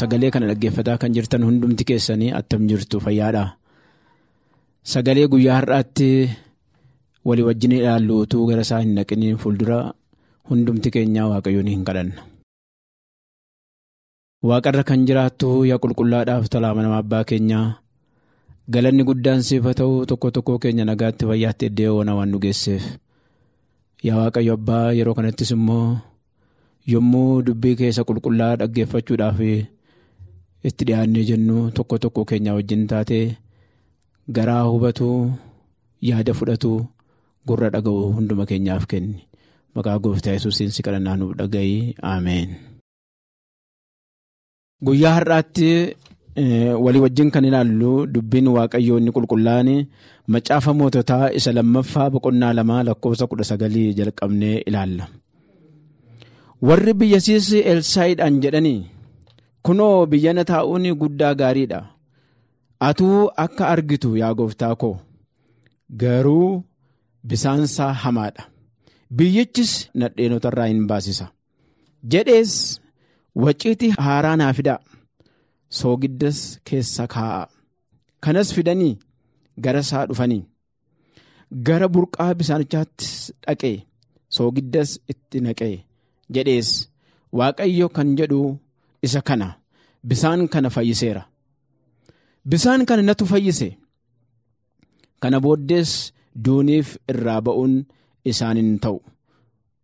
Sagalee 0.00 0.30
kana 0.34 0.46
dhaggeeffataa 0.50 0.98
kan 1.02 1.12
jirtan 1.16 1.42
hundumti 1.48 1.84
keessanii 1.88 2.30
attam 2.40 2.66
jirtu 2.70 3.00
fayyaadha. 3.04 3.44
Sagalee 4.92 5.26
guyyaa 5.32 5.56
har'aatti 5.60 6.10
walii 7.26 7.46
wajjin 7.48 7.72
ilaallu 7.78 8.20
utuu 8.24 8.46
gara 8.48 8.62
isaa 8.66 8.80
hin 8.84 8.94
naqiniin 8.98 9.36
fuuldura 9.42 9.78
hundumti 10.50 10.90
keenyaa 10.94 11.28
waaqayyoon 11.32 11.68
hin 11.74 11.84
kadhanna. 11.88 12.22
waaqarra 14.48 14.82
kan 14.88 15.04
jiraattu 15.08 15.48
yaa 15.68 15.78
qulqullaadhaaf 15.82 16.46
talaama 16.52 16.80
nama 16.84 16.98
abbaa 17.02 17.24
keenyaa 17.30 17.66
galanni 18.74 19.04
guddaan 19.08 19.42
siif 19.48 19.64
haa 19.68 19.76
ta'u 19.80 20.06
tokko 20.10 20.28
tokko 20.36 20.54
keenya 20.62 20.84
nagaatti 20.88 21.24
fayyaatti 21.30 21.64
iddoo 21.70 21.96
oona 21.98 22.12
waan 22.18 22.30
nu 22.32 22.38
geesseef 22.44 22.84
yaa 24.06 24.16
waaqayyo 24.20 24.52
abbaa 24.58 24.86
yeroo 24.98 25.14
kanattis 25.18 25.50
immoo 25.56 25.88
yommuu 26.92 27.42
dubbii 27.46 27.74
keessa 27.80 28.02
qulqullaa 28.08 28.56
dhaggeeffachuudhaaf 28.62 29.38
itti 30.68 30.82
dhiyaannee 30.88 31.24
jennu 31.30 31.56
tokko 31.76 31.96
tokko 32.04 32.22
keenya 32.30 32.52
wajjin 32.56 32.82
taate 32.90 33.20
garaa 34.36 34.64
hubatu 34.70 35.08
yaada 36.08 36.32
fudhatu 36.38 36.72
gurra 37.48 37.68
dhaga'u 37.74 38.02
hunduma 38.16 38.44
keenyaaf 38.50 38.84
kenni 38.90 39.20
maqaa 39.74 39.98
gooftaa 40.04 40.34
yesuusiin 40.36 40.70
si 40.74 40.80
kadhannaa 40.86 41.16
nuuf 41.20 41.32
dhaga'i 41.40 41.74
ameen. 42.12 42.50
Guyyaa 44.86 45.14
har'aatti 45.18 45.70
walii 46.84 47.02
wajjin 47.04 47.30
kan 47.34 47.44
ilaallu 47.48 47.92
dubbiin 48.14 48.48
waaqayyoo 48.56 48.98
inni 49.00 49.12
qulqullaa'an 49.16 49.68
macaafa 50.34 50.72
moototaa 50.78 51.26
isa 51.38 51.50
lammaffaa 51.56 52.08
boqonnaa 52.14 52.52
lamaa 52.58 52.82
lakkoofsa 52.88 53.24
kudha 53.30 53.44
sagalii 53.50 53.88
jalqabnee 53.98 54.56
ilaalla. 54.68 55.04
Warri 56.68 56.92
biyyasiis 57.00 57.46
Elsaayiidhaan 57.72 58.40
jedhanii 58.44 58.78
kunoo 59.62 60.06
biyyana 60.10 60.44
taa'uun 60.50 60.86
guddaa 61.00 61.34
gaariidha. 61.40 61.80
Atuu 62.88 63.30
akka 63.44 63.64
argitu 63.74 64.16
yaa 64.20 64.34
gooftaa 64.34 64.74
koo 64.82 64.94
garuu 66.02 66.62
bisaansaa 67.28 67.92
hamaadha. 68.04 68.42
Biyyichis 69.16 69.72
nadheenotarraa 69.94 70.66
hin 70.72 70.86
baasisa. 70.92 71.26
Jedhees 72.12 72.52
waciitii 73.44 73.90
haaraa 74.06 74.36
naa 74.42 74.52
fidaa. 74.58 74.78
Soogiddas 75.78 76.38
keessa 76.70 77.06
kaa'a. 77.14 77.42
Kanas 78.20 78.54
fidanii 78.54 78.98
gara 79.64 79.80
isaa 79.86 80.06
dhufanii. 80.06 80.42
Gara 81.66 81.88
burqaa 81.88 82.34
bisaanichaatti 82.40 83.06
dhaqee 83.46 83.76
soogiddas 84.38 84.90
itti 85.14 85.40
naqee 85.46 85.74
jedhees 86.36 86.70
Waaqayyo 87.38 87.88
kan 87.96 88.08
jedhu 88.18 88.40
isa 89.06 89.20
kana 89.28 89.48
bisaan 90.08 90.48
kana 90.52 90.68
fayyiseera. 90.76 91.22
Bisaan 92.50 92.82
kana 92.88 93.02
natu 93.08 93.24
fayyise. 93.32 93.68
Kana 95.22 95.38
booddees 95.44 95.90
duuniif 96.44 96.88
irraa 97.12 97.40
ba'uun 97.46 97.74
isaanin 98.30 98.70
ta'u. 98.84 98.98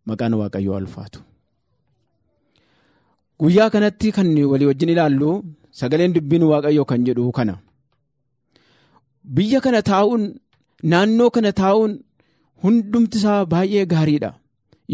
Maqaan 0.07 0.33
Waaqayyoo 0.41 0.77
ulfaatu. 0.81 1.19
Guyyaa 3.39 3.69
kanatti 3.73 4.11
kan 4.15 4.27
walii 4.51 4.69
wajjin 4.69 4.89
ilaallu 4.93 5.29
sagaleen 5.79 6.13
dubbiin 6.15 6.43
Waaqayyoo 6.51 6.85
kan 6.89 7.01
jedhu 7.07 7.31
kana. 7.37 7.55
Biyya 9.35 9.59
kana 9.65 9.81
taa'uun 9.89 10.23
naannoo 10.91 11.29
kana 11.35 11.51
taa'uun 11.61 11.93
hundumti 12.63 13.17
isaa 13.21 13.45
baay'ee 13.51 13.85
gaariidha. 13.93 14.31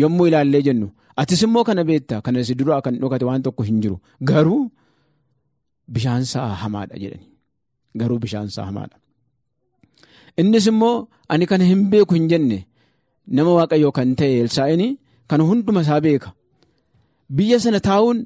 Yommuu 0.02 0.28
ilaallee 0.30 0.62
jennu 0.68 0.88
atis 1.22 1.42
immoo 1.46 1.64
kana 1.68 1.84
beekta 1.90 2.16
kana 2.26 2.40
si 2.48 2.54
duraa 2.60 2.82
kan 2.86 2.96
dhokate 3.02 3.26
waan 3.30 3.42
tokko 3.46 3.64
hin 3.70 3.78
jiru 3.84 3.98
garuu 4.30 4.62
bishaansaa 5.94 6.50
hamaadha 6.62 6.96
jedhani. 7.04 7.28
Garuu 8.00 8.20
bishaansaa 8.24 8.66
hamaadha. 8.70 8.96
Innis 10.42 10.66
immoo 10.72 10.96
ani 11.34 11.46
kana 11.52 11.66
hin 11.72 11.82
beeku 11.92 12.14
hin 12.18 12.28
jenne 12.32 12.60
nama 13.38 13.52
waaqayyoo 13.58 13.92
kan 13.98 14.10
ta'e 14.20 14.34
Elsaa'ini 14.44 14.88
kan 15.30 15.42
hunduma 15.50 15.82
isaa 15.86 16.00
beeka. 16.06 16.30
Biyya 17.38 17.58
sana 17.66 17.80
taa'uun 17.90 18.20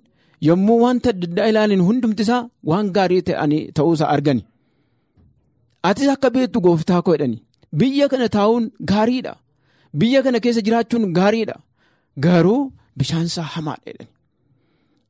yommuu 0.50 0.78
wanta 0.84 1.10
adda 1.14 1.26
addaa 1.30 1.48
ilaalin 1.52 1.84
hundumti 1.88 2.22
isaa 2.28 2.42
waan 2.70 2.88
gaarii 2.96 3.22
ta'uusaa 3.78 4.10
argani. 4.16 4.44
Atis 5.90 6.10
akka 6.16 6.30
beektu 6.36 6.58
gooftaa 6.66 7.02
koo 7.06 7.14
jedhani. 7.18 7.38
Biyya 7.80 8.06
kana 8.12 8.28
taa'uun 8.38 8.64
gaariidha. 8.92 9.34
Biyya 10.00 10.20
kana 10.26 10.40
keessa 10.44 10.62
jiraachuun 10.68 11.06
gaariidha. 11.18 11.56
Garuu 12.26 12.62
bishaansaa 12.98 13.48
hamaadha 13.54 13.86
jedhani. 13.92 14.12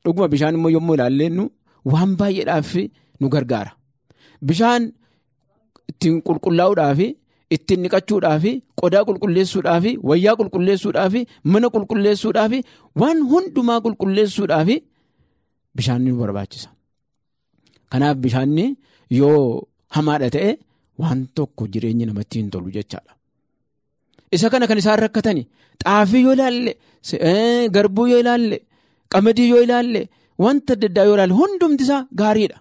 Dhuguma 0.03 0.27
bishaan 0.33 0.55
immoo 0.57 0.71
yommuu 0.75 0.95
ilaallennu 0.97 1.43
waan 1.93 2.11
baay'eedhaaf 2.19 2.71
nu 3.19 3.25
gargaara. 3.35 3.71
Bishaan 4.47 4.83
ittiin 5.91 6.15
qulqullaa'uudhaaf 6.27 6.99
ittiin 7.55 7.81
dhiqachuudhaaf 7.83 8.43
qodaa 8.81 9.03
qulqulleessuudhaaf 9.07 9.85
wayyaa 10.09 10.35
qulqulleessuudhaaf 10.39 11.13
mana 11.53 11.67
qulqulleessuudhaaf 11.75 12.53
waan 13.01 13.17
hundumaa 13.31 13.79
qulqulleessuudhaaf 13.85 14.69
bishaan 15.77 16.01
nu 16.05 16.11
barbaachisa. 16.21 16.69
Kanaaf 17.91 18.17
bishaanni 18.23 18.65
yoo 19.19 19.41
hamaadha 19.95 20.29
ta'e 20.35 20.49
waan 21.01 21.19
tokko 21.37 21.63
jireenyi 21.73 22.05
namatti 22.09 22.35
hin 22.39 22.49
tolu 22.53 22.69
jechaadha. 22.77 23.11
Isa 24.35 24.47
kana 24.51 24.65
kan 24.69 24.77
isaan 24.81 24.99
rakkatan 25.05 25.37
xaafii 25.83 26.21
yoo 26.25 26.33
ilaalle 26.37 26.71
garbuu 27.75 28.07
yoo 28.11 28.19
ilaalle 28.23 28.57
qamadii 29.13 29.49
yoo 29.53 29.61
ilaalle 29.65 30.01
wanta 30.43 30.71
adda 30.75 30.87
addaa 30.89 31.05
yoo 31.09 31.15
ilaalle 31.17 31.35
hundumti 31.41 31.83
isaa 31.87 32.01
gaariidha. 32.21 32.57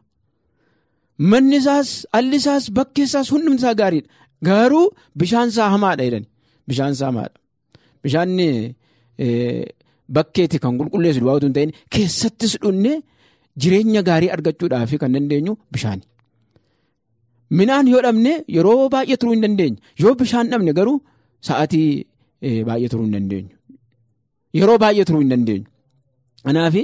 Manni 1.30 1.56
isaas 1.62 1.88
alli 2.18 2.36
isaas 2.42 2.64
bakki 2.78 3.02
isaas 3.08 3.28
hundumti 3.34 3.60
isaa 3.62 3.74
gaariidha. 3.80 4.08
Garuu 4.48 4.86
bishaan 5.18 5.48
isaa 5.52 5.68
hamaadha 5.74 6.02
jedhani. 6.06 6.28
Bishaan 6.68 6.92
isaa 6.96 7.08
hamaadha. 7.10 7.36
Bishaanni 8.02 8.48
bakkeetti 10.16 10.58
kan 10.62 10.72
qulqulleessu 10.78 11.20
hin 11.44 11.52
ta'in 11.56 11.70
keessattis 11.94 12.52
dhunnee 12.62 12.96
jireenya 13.62 14.02
gaarii 14.08 14.30
argachuudhaaf 14.36 14.92
kan 15.02 15.10
dandeenyu 15.14 15.52
bishaani. 15.72 16.04
Minaan 17.58 17.86
yoo 17.92 18.02
dhabne 18.06 18.32
yeroo 18.56 18.88
baay'ee 18.94 19.16
turuu 19.20 19.34
hin 19.34 19.42
dandeenyu. 19.44 19.78
Yoo 20.02 20.14
bishaan 20.20 20.46
dhabne 20.52 20.72
garuu 20.78 20.98
sa'aatii 21.40 22.06
baay'ee 22.68 22.88
turuu 22.92 23.04
hin 23.06 23.12
dandeenyu. 23.16 23.54
Yeroo 24.58 24.78
baay'ee 24.84 25.04
turuu 25.08 25.20
hin 25.24 25.30
dandeenyu. 25.34 25.66
Kanaaf 26.44 26.74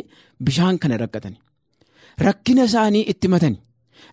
bishaan 0.46 0.78
kana 0.78 0.96
rakkatan. 1.02 1.34
Rakkina 2.26 2.64
isaanii 2.70 3.02
itti 3.12 3.28
matani. 3.34 3.58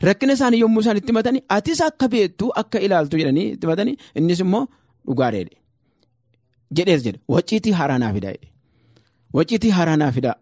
Rakkina 0.07 0.33
isaanii 0.37 0.59
yommuu 0.63 0.81
isaan 0.85 0.97
itti 1.01 1.11
matani 1.17 1.39
atis 1.55 1.81
akka 1.87 2.07
beektu 2.13 2.45
akka 2.61 2.79
ilaaltu 2.87 3.17
jedhanii 3.21 3.47
itti 3.55 3.67
matani 3.71 3.93
innis 4.21 4.39
immoo 4.45 4.63
dhugaareedha. 5.07 5.55
Jedhees 6.75 7.01
jedhe 7.05 7.19
waciitii 7.35 7.71
haaraa 7.79 7.97
naa 8.03 8.13
fidaa. 8.13 8.35
Waciitii 9.33 9.69
haaraa 9.77 9.97
naa 10.01 10.11
fidaa. 10.17 10.35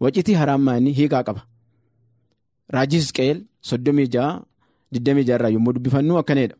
Waciitii 0.00 0.34
haaraan 0.40 0.60
maanii 0.68 0.92
hiikaa 0.98 1.22
qaba. 1.28 1.42
Raajii 2.74 3.00
Hisqeel 3.02 3.38
soddomii 3.70 4.08
ja'a 4.14 4.30
digdamii 4.94 5.24
ja'a 5.28 5.36
irraa 5.38 5.50
yommuu 5.56 5.72
dubbifannu 5.76 6.18
akkanadha. 6.20 6.56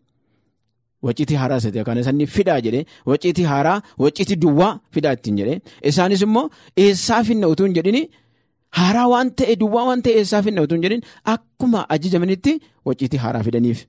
Waciitii 1.07 1.37
haaraa 1.43 1.57
isa 1.63 1.85
kana 1.89 2.03
sanni 2.07 2.27
fidaa 2.37 2.59
jedhee 2.65 2.85
waciitii 3.11 3.45
haaraa 3.53 3.79
waciitii 4.05 4.37
duwwaa 4.43 4.73
fidaa 4.95 5.13
ittiin 5.17 5.37
jedhee 5.41 5.59
isaanis 5.91 6.23
immoo 6.27 6.47
eessaa 6.85 7.21
finna 7.29 7.49
utuu 7.53 7.67
hin 7.69 7.75
jedhini 7.79 8.03
haaraa 8.79 9.07
waan 9.13 9.31
ta'e 9.39 9.55
duwwaa 9.63 9.85
waan 9.89 10.03
ta'e 10.07 10.13
eessaa 10.23 10.43
finna 10.47 10.63
utuu 10.67 10.77
hin 10.79 10.83
jedhin 10.87 11.03
akkuma 11.35 11.81
ajajamanitti 11.95 12.53
waciitii 12.91 13.21
haaraa 13.23 13.43
fidaniif. 13.47 13.81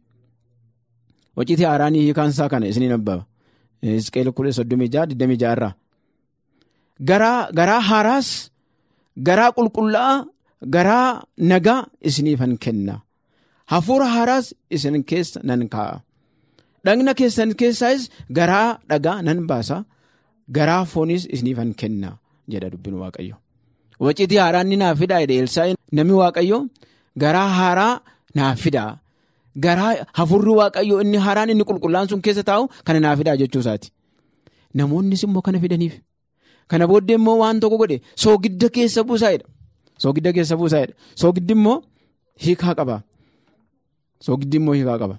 Waciitii 1.37 1.65
haaraan 1.69 1.95
hiikaan 1.99 2.29
isaa 2.35 2.49
kana 2.53 2.67
isiniin 2.71 2.91
abbaba. 2.97 3.23
Hisqeel 3.81 4.31
kudha 4.37 4.51
soddomii 4.57 4.87
ja'a 4.93 5.05
digdamii 5.09 5.37
ja'a 5.43 5.53
irraa. 5.57 5.73
Garaa 7.09 7.79
haaraas 7.89 8.29
garaa 9.27 9.49
qulqullaa'aa 9.57 10.17
garaa 10.75 11.23
nagaa 11.51 11.79
isiniifan 12.11 12.53
kenna. 12.65 12.95
Hafuura 13.71 14.07
haaraas 14.15 14.45
isin 14.75 15.03
keessa 15.03 15.39
nan 15.43 15.67
kaa'a. 15.75 15.95
Dhagna 16.85 17.13
keessan 17.19 17.51
keessaas 17.59 18.01
garaa 18.37 18.79
dhagaa 18.89 19.21
nan 19.27 19.39
baasa. 19.49 19.77
Garaa 20.55 20.83
foonis 20.91 21.23
isiniifan 21.33 21.71
kenna 21.79 22.09
jedha 22.51 22.69
dubbin 22.73 22.95
Waaqayyo. 23.01 23.35
Waciitii 24.05 24.39
haaraa 24.43 24.63
inni 24.65 24.77
naaf 24.81 24.97
fidaa 25.01 25.19
jedhe 25.23 25.35
Elsaa'iin 25.43 25.77
namni 25.97 26.13
Waaqayyo 26.21 26.57
garaa 27.23 27.49
haaraa 27.59 27.93
naaf 28.35 28.57
fidaa. 28.65 28.91
Garaa 29.65 29.91
hafuurri 30.19 30.53
Waaqayyo 30.61 30.95
inni 31.05 31.17
haaraan 31.25 31.49
inni 31.53 31.63
qulqullaan 31.69 32.07
sun 32.09 32.21
keessa 32.25 32.43
taa'u 32.49 32.63
kana 32.85 32.99
naaf 33.05 33.17
fidaa 33.21 33.35
jechuu 33.41 33.61
isaati. 33.65 33.87
Namoonnis 34.77 35.23
immoo 35.27 35.41
kana 35.45 35.59
fidaniif. 35.63 35.93
Kana 36.69 36.85
booddee 36.91 37.17
immoo 37.21 37.37
waan 37.43 37.59
tokko 37.61 37.77
godhe 37.81 37.97
soogidda 38.23 38.67
keessa 38.75 39.01
buusaa 39.07 39.31
jedha. 39.35 39.47
Soogidda 40.03 40.29
keessa 40.35 40.55
buusaa 40.59 40.81
jedha. 40.83 40.95
Soogiddi 41.21 41.53
immoo 41.57 41.77
hiikaa 42.43 42.73
qaba. 42.79 42.95
Soogiddi 44.25 44.57
immoo 44.61 44.73
hiikaa 44.77 44.97
qaba. 45.03 45.15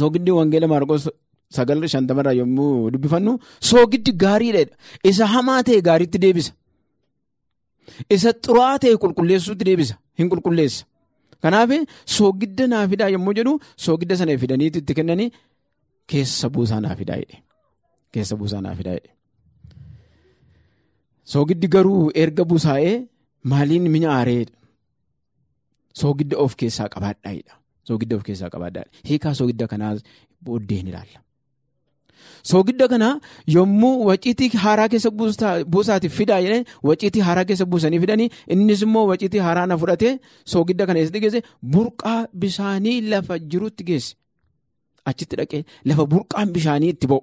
Soogiddi 0.00 0.30
wangeela 0.38 0.66
Maarqos 0.72 1.04
sagal 1.56 1.86
shantamarraa 1.94 2.36
yommuu 2.40 2.90
dubbifannu 2.94 3.32
soogiddi 3.70 4.12
gaariidha. 4.24 4.64
Isa 5.10 5.26
hamaa 5.34 5.62
ta'e 5.68 5.80
gaariitti 5.88 6.18
deebisa. 6.24 6.52
Isa 8.16 8.30
xuraa'aa 8.46 8.78
ta'e 8.84 8.96
qulqulleessuutti 9.04 9.64
deebisa. 9.70 9.94
Hin 10.18 10.28
qulqulleessa. 10.32 10.82
Kanaaf 11.42 11.70
soogidda 12.16 12.68
naa 12.72 12.84
fidaa 12.90 13.10
yommuu 13.14 13.34
jedhu 13.38 13.52
soogidda 13.86 14.16
sana 14.20 14.38
fidaniitu 14.42 14.78
itti 14.82 14.94
kennanii 14.98 15.30
keessa 16.12 16.50
buusaa 16.54 16.80
naa 16.84 16.94
fidaa 17.00 17.18
jedhe. 17.22 17.38
Keessa 18.12 18.36
buusaa 18.36 18.60
naa 18.66 18.74
fidaa 18.80 18.98
jedhe. 18.98 19.12
Soogiddi 21.32 21.68
garuu 21.74 22.10
erga 22.24 22.44
busaa'ee 22.52 22.94
maaliin 23.52 23.90
minya 23.94 24.10
aareedha. 24.18 24.54
Soogidda 26.00 26.36
of 26.44 26.56
keessaa 26.62 26.88
qabaadhaa'edha. 26.94 27.61
Soogidda 27.88 28.16
of 28.18 28.22
keessaa 28.28 28.50
qabaadhaadha. 28.54 28.90
Hiikaa 29.08 29.34
soogidda 29.40 29.66
kanaa 29.72 29.92
booddeen 30.46 30.86
ilaalla. 30.92 31.18
Soogidda 32.50 32.86
kanaa 32.92 33.14
yommuu 33.54 33.94
waciitii 34.08 34.48
haaraa 34.64 34.88
keessa 34.92 35.10
buusaatiif 35.74 36.14
fidaa 36.20 36.40
jedhee 36.44 36.64
waciitii 36.90 37.22
haaraa 37.28 37.44
keessa 37.48 37.66
buusanii 37.72 38.00
fidanii 38.04 38.28
innis 38.56 38.82
immoo 38.86 39.04
waciitii 39.10 39.42
haaraa 39.46 39.66
na 39.72 39.76
fudhatee 39.82 40.12
soogidda 40.54 40.86
kana 40.90 40.98
eessatti 41.02 41.20
geesse 41.24 41.40
burqaa 41.74 42.18
bishaanii 42.44 42.96
lafa 43.12 43.38
jirutti 43.50 43.84
geesse. 43.90 44.14
Achitti 45.10 45.36
dhaqee 45.42 45.62
lafa 45.90 46.06
burqaan 46.14 46.48
bishaanii 46.56 46.90
itti 46.94 47.06
ba'u. 47.12 47.22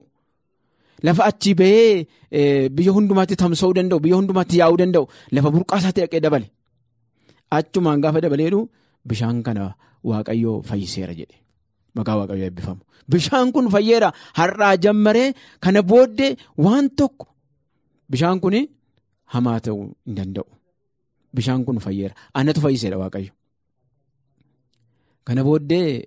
Lafa 1.08 1.24
achi 1.32 1.54
bahee 1.60 2.70
biyya 2.78 2.92
hundumaatti 2.98 3.36
tamsa'uu 3.44 3.74
danda'u 3.78 4.00
biyya 4.06 4.18
hundumaatti 4.22 4.56
yaa'uu 4.62 4.78
danda'u 4.82 5.06
lafa 5.38 5.50
burqaa 5.58 5.80
isaatti 5.84 6.02
dhaqee 6.06 6.22
dabale. 6.26 6.48
Achumaan 7.58 8.02
gaafa 8.04 8.20
dabaleedhu 8.26 8.60
bishaan 9.10 9.38
kana 9.48 9.64
waaqayyoo 10.10 10.58
fayyiseera 10.70 11.14
jedhe. 11.20 11.38
Maqaa 11.96 12.16
waaqayyoo 12.20 12.48
eebbifamu. 12.50 12.82
Bishaan 13.12 13.52
kun 13.56 13.66
fayyeera 13.74 14.10
har'aa 14.40 14.74
jammaree 14.84 15.30
kana 15.64 15.82
booddee 15.92 16.32
waan 16.66 16.86
tokko 17.00 17.26
bishaan 18.12 18.40
kun 18.44 18.56
hamaa 19.34 19.60
ta'uu 19.66 19.86
hin 20.06 20.16
danda'u. 20.20 20.48
Bishaan 21.36 21.62
kun 21.66 21.78
fayyeera. 21.86 22.14
Annatu 22.38 22.60
fayyiseera 22.66 22.98
waaqayyo. 23.04 23.32
Kana 25.26 25.42
booddee 25.48 26.06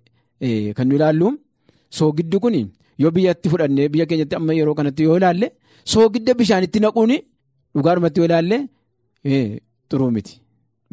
kan 0.76 0.86
nu 0.88 0.94
ilaallu 0.98 1.28
soogiddi 1.98 2.36
kun 2.44 2.54
yoo 3.02 3.10
biyyatti 3.16 3.48
fudhannee 3.52 3.88
biyya 3.92 4.06
keenyatti 4.10 4.34
amma 4.38 4.52
yeroo 4.58 4.74
kanatti 4.78 5.02
yoo 5.08 5.16
ilaalle 5.20 5.46
soogidda 5.92 6.32
bishaanitti 6.40 6.78
naquun 6.84 7.10
dhugaadhumatti 7.74 8.18
yoo 8.20 8.26
ilaalle 8.30 8.56
xuruu 9.90 10.10
miti. 10.16 10.34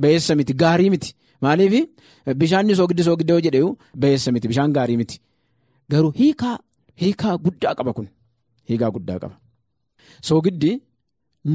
Ba'eessa 0.02 0.36
miti 0.40 0.54
gaarii 0.62 0.90
miti. 0.94 1.10
Maaliif 1.42 1.74
bishaanni 2.42 2.74
soogiddi 2.80 3.04
soogidda 3.10 3.34
yoo 3.36 3.44
jedhee 3.48 3.68
ba'eessa 4.02 4.32
miti 4.36 4.48
bishaan 4.52 4.72
gaarii 4.78 4.98
miti. 5.02 5.18
Garuu 5.92 6.12
hiikaa 6.22 6.56
hiikaa 7.02 7.36
guddaa 7.46 7.74
qaba 7.80 7.92
kun 7.98 8.08
hiikaa 8.70 8.92
guddaa 8.96 9.20
qaba. 9.24 9.36
Soogiddi 10.30 10.72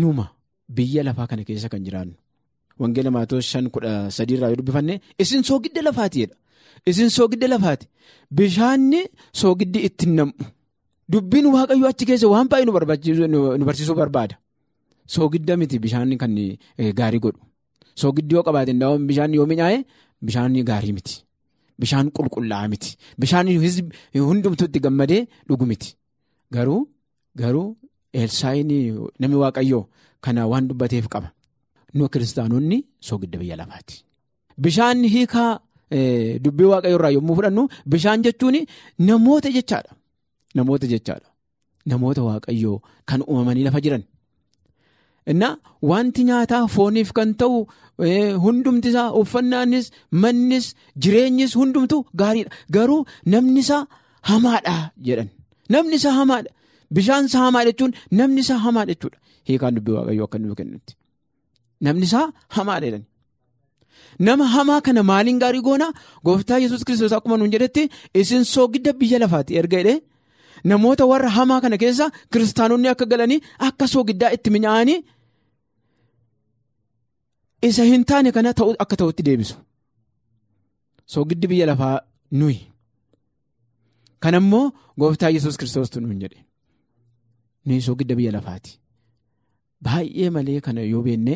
numa 0.00 0.26
biyya 0.76 1.02
lafaa 1.08 1.26
kana 1.30 1.44
keessa 1.48 1.68
kan 1.72 1.84
jiraannu. 1.86 2.14
Wangeela 2.80 3.10
Maatoos 3.16 3.46
shan 3.52 3.66
kudha 3.74 3.92
sadiirraa 4.16 4.48
yoo 4.52 4.58
dubbifanne 4.60 4.94
isin 5.22 5.42
soogidda 5.50 5.82
lafaatiidha. 5.88 6.34
Isin 6.90 7.10
soogidda 7.16 7.46
lafaati. 7.48 7.86
Bishaanni 8.36 9.00
soogiddi 9.40 9.78
ittiin 9.88 10.14
nam'u. 10.18 10.44
Dubbiin 11.12 11.46
waaqayyoo 11.54 11.88
achi 11.92 12.04
keessa 12.08 12.28
waan 12.34 12.48
baay'ee 12.50 12.66
nu 13.58 13.64
barsiisuu 13.68 13.96
barbaada. 14.00 14.36
Soogidda 15.14 15.56
miti 15.60 15.78
bishaan 15.84 16.16
kan 16.22 16.32
gaarii 16.98 17.20
godhu. 17.24 17.40
Soogiddi 18.00 18.34
yoo 18.34 18.42
qabaate 18.46 18.72
bishaan 19.08 19.34
yoo 19.38 19.46
mi'aaye 19.50 19.78
bishaan 20.26 20.52
gaarii 20.70 20.92
miti. 20.98 21.14
Bishaan 21.80 22.06
qulqullaa'aa 22.16 22.68
miti. 22.72 22.90
Bishaan 23.20 23.46
hundumtuu 24.28 24.66
itti 24.68 24.80
gammadee 24.84 25.22
dhugu 25.48 25.66
miti. 25.70 25.88
Garuu 26.54 26.80
garuu 27.40 27.68
Elsaayiin 28.20 28.70
namni 29.20 29.36
waaqayyoo 29.42 29.84
kana 30.24 30.46
waan 30.50 30.68
dubbateef 30.68 31.06
qaba. 31.14 31.28
Nu 31.94 32.08
kiristaanonni 32.12 32.78
soogidda 33.08 33.38
biyya 33.40 33.56
lafaati. 33.60 33.96
Bishaan 34.64 35.02
hiikaa 35.14 35.50
dubbii 36.44 36.68
waaqayyoo 36.72 36.98
irraa 36.98 37.12
yommuu 37.16 37.36
fudhannu 37.38 37.62
bishaan 37.92 38.22
jechuun 38.26 38.56
namoota 39.08 39.48
jechaadha. 39.56 39.92
Namoota 40.56 40.86
jechaadha. 40.92 41.28
Namoota 41.90 42.22
waaqayyoo 42.28 42.78
kan 43.08 43.20
uumamanii 43.28 43.64
lafa 43.66 43.80
jiran. 43.84 44.04
Innaa 45.32 45.52
wanti 45.90 46.20
nyaataa 46.30 46.62
fooniif 46.74 47.10
kan 47.18 47.30
ta'u 47.40 47.58
hundumti 48.44 48.88
isaa 48.92 49.08
uffannaanis 49.20 49.86
mannis 50.22 50.66
jireenyis 51.02 51.52
hundumtu 51.60 51.96
gaariidha. 52.20 52.50
Garuu 52.76 53.00
namni 53.32 53.60
isaa 53.64 53.82
hamaadha 54.30 54.76
jedhan. 55.06 55.28
Namni 55.74 55.94
isaa 56.00 56.14
hamaadha. 56.20 56.50
Bishaan 56.94 57.24
isaa 57.30 57.42
hamaadha 57.46 57.70
jechuun 57.72 57.92
namni 58.18 58.40
isaa 58.44 58.58
hamaadha 58.66 58.92
jechuudha. 58.94 59.18
Hiikaan 59.48 59.74
dubbii 59.76 59.94
waaqayyoo 59.98 60.26
akka 60.28 60.38
nuuf 60.42 60.56
kennutti. 60.60 60.92
Namni 61.86 62.04
isaa 62.10 62.26
hamaadha 62.56 62.86
jedhan. 62.88 63.04
Nama 64.26 64.44
hamaa 64.54 64.80
kana 64.86 65.02
maaliin 65.10 65.38
gaarii 65.42 65.62
goona 65.68 65.86
gooftaa 66.26 66.58
yesus 66.64 66.82
kiristoos 66.86 67.12
akkuma 67.16 67.36
nuun 67.38 67.50
jedhetti 67.54 67.82
isin 68.20 68.44
soogidda 68.54 68.92
biyya 69.00 69.18
lafaati 69.22 69.52
erga 69.60 69.78
jedhee 69.80 69.98
namoota 70.70 71.04
warra 71.12 71.30
hamaa 71.36 71.60
kana 71.64 71.76
keessa 71.82 72.06
kiristaanonni 72.32 72.88
akka 72.92 73.06
galanii 73.12 73.40
akka 73.68 73.86
soogiddaa 73.94 74.30
itti 74.36 74.50
mi'aanii 74.54 74.98
isa 77.68 77.84
hin 77.90 78.04
taane 78.10 78.30
kana 78.36 78.50
akka 78.84 78.96
ta'utti 79.00 79.22
deebisu. 79.28 79.56
Soogiddi 81.12 81.46
biyya 81.50 81.66
lafaa 81.70 81.96
nuyi. 82.40 82.58
Kan 84.22 84.34
ammoo 84.34 84.72
gooftaa 85.00 85.30
yesus 85.36 85.56
kiristoostu 85.58 86.00
nuun 86.00 86.20
jedhe. 86.22 86.38
Nuyi 87.66 87.80
soogidda 87.86 88.14
biyya 88.18 88.32
lafaati. 88.36 88.78
Baay'ee 89.84 90.30
malee 90.30 90.60
kana 90.60 90.80
yoo 90.92 91.02
beenne 91.02 91.34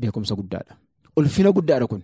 beekumsa 0.00 0.34
guddaadha. 0.38 0.74
Ulfina 1.16 1.52
guddaadha 1.52 1.86
kun. 1.90 2.02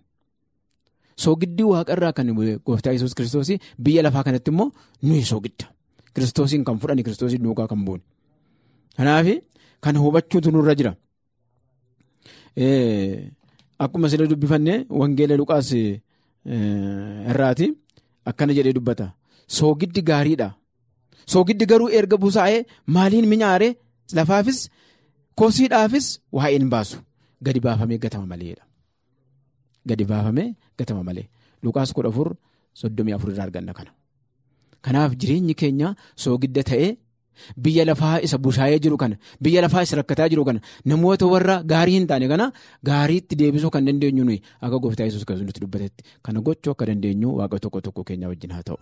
Soogiddi 1.16 1.62
waaqarraa 1.72 2.12
kan 2.12 2.28
gooftaa 2.66 2.92
yesus 2.92 3.14
kiristoos 3.14 3.48
biyya 3.84 4.02
lafaa 4.02 4.24
kanatti 4.24 4.50
immoo 4.50 4.68
nuyi 5.02 5.24
soogidda. 5.24 5.66
Kiristoosiin 6.14 6.64
kan 6.64 6.78
fudhani 6.80 7.02
kiristoosiin 7.02 7.42
duukaa 7.44 7.68
kan 7.68 7.84
buune. 7.84 8.02
Kanaaf 8.96 9.26
kan 9.80 9.96
hubachuutu 10.02 10.50
nurra 10.50 10.74
jira. 10.74 10.92
Akkuma 13.78 14.08
sila 14.08 14.26
dubbifanne 14.26 14.74
wangeela 14.88 15.36
Luqaas 15.36 15.70
irraati 17.30 17.66
akkana 18.24 18.52
jedhee 18.56 18.72
dubbata. 18.72 19.12
Soogiddi 19.48 20.02
gaariidha. 20.02 20.48
Soogiddi 21.32 21.66
garuu 21.66 21.88
erga 21.98 22.16
busaa'ee 22.16 22.64
maaliin 22.86 23.26
mi'aaree 23.32 23.76
lafaafis 24.16 24.58
kosiidhaafis 25.40 26.06
waa'ee 26.32 26.58
hin 26.58 26.70
baasu. 26.74 26.98
Gadi 27.42 27.60
baafamee 27.60 27.98
gatama 27.98 28.26
maleedha. 28.32 28.64
Gadi 29.88 30.04
baafamee 30.04 30.54
gatama 30.78 31.02
malee. 31.08 31.26
Luqaas 31.62 31.92
kudha 31.92 32.08
afur 32.08 32.28
soddomii 32.80 33.12
afur 33.16 33.30
irraa 33.32 33.44
arganna 33.48 33.72
kana. 33.78 33.90
Kanaaf 34.84 35.12
jireenyi 35.20 35.54
keenya 35.60 35.88
soogidda 36.24 36.62
ta'ee 36.70 36.96
biyya 37.66 37.84
lafaa 37.90 38.16
isa 38.28 38.38
bushaayee 38.48 38.78
jiru 38.88 38.96
kana 39.04 39.16
biyya 39.48 39.62
lafaa 39.66 39.82
isa 39.88 39.96
rakkataa 40.00 40.28
jiru 40.34 40.44
kana 40.50 40.60
namoota 40.92 41.26
warra 41.34 41.56
gaarii 41.74 41.96
hin 41.98 42.06
taane 42.12 42.28
kana 42.34 42.50
gaariitti 42.90 43.36
deebisuu 43.44 43.70
kan 43.78 43.84
dandeenyu 43.90 44.24
nuyi 44.28 44.40
akka 44.60 44.78
gooftaa 44.84 45.04
yesus 45.10 45.24
kan 45.30 45.38
nutti 45.46 45.60
dubbatetti 45.64 46.04
kana 46.28 46.40
gochuu 46.50 46.72
akka 46.76 46.86
dandeenyu 46.92 47.36
waaqa 47.40 47.58
tokko 47.64 47.80
tokko 47.88 48.04
keenya 48.10 48.28
wajjin 48.34 48.52
haa 48.58 48.62
ta'u. 48.68 48.78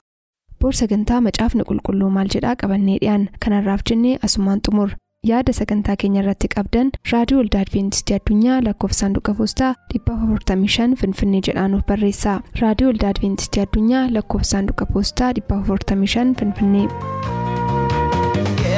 Boor 0.60 0.72
sagantaa 0.80 1.20
macaafni 1.28 1.64
qulqulluu 1.70 2.10
maal 2.18 2.28
jedhaa 2.34 2.56
qabannee 2.60 2.98
dhiyaan 3.00 3.24
kanarraaf 3.46 3.80
jennee 3.90 4.18
asumaan 4.28 4.60
xumur 4.68 4.90
yaada 5.30 5.52
sagantaa 5.58 5.96
keenya 6.02 6.20
irratti 6.22 6.48
qabdan 6.54 6.90
raadiyoo 7.12 7.40
waldaa 7.42 7.60
adventistii 7.66 8.16
addunyaa 8.18 8.58
lakkoofsa 8.66 9.00
saanduqa 9.04 9.34
poostaa 9.38 9.70
455 9.94 10.96
finfinnee 11.04 11.40
jedhaanuf 11.48 11.84
barreessa 11.92 12.34
raadiyoo 12.62 12.90
waldaa 12.92 13.10
adventistii 13.16 13.62
addunyaa 13.66 14.04
lakkoofsa 14.18 14.50
saanduqa 14.56 14.86
poostaa 14.92 15.32
455 15.40 16.34
finfinnee. 16.40 16.86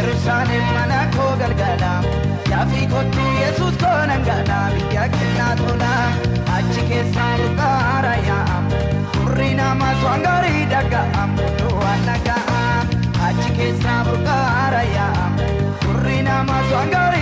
Yerusaalem 0.07 0.65
mana 0.75 0.99
koo 1.15 1.31
galgala 1.41 1.93
yaafii 2.51 2.87
kottu 2.93 3.25
yesus 3.41 3.75
koonan 3.83 4.23
gala 4.29 4.59
biyya 4.75 5.05
kennaa 5.15 5.55
tola 5.61 5.93
achi 6.57 6.83
keessaa 6.91 7.31
burqaara 7.41 8.13
yaa'amu 8.29 8.79
turri 9.17 9.49
nama 9.61 9.89
swangaarii 10.03 10.63
dhaga'amu 10.75 11.49
duwwaan 11.59 12.07
dhaga'amu 12.09 13.01
achi 13.29 13.51
keessaa 13.59 13.99
burqaara 14.09 14.83
yaa'amu 14.97 15.51
turri 15.85 16.19
nama 16.29 16.57
swangaarii 16.71 17.16